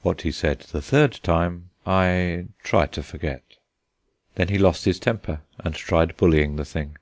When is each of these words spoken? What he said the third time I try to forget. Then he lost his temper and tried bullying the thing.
What 0.00 0.22
he 0.22 0.32
said 0.32 0.60
the 0.60 0.80
third 0.80 1.20
time 1.22 1.68
I 1.86 2.46
try 2.62 2.86
to 2.86 3.02
forget. 3.02 3.42
Then 4.34 4.48
he 4.48 4.56
lost 4.56 4.86
his 4.86 4.98
temper 4.98 5.42
and 5.58 5.74
tried 5.74 6.16
bullying 6.16 6.56
the 6.56 6.64
thing. 6.64 6.96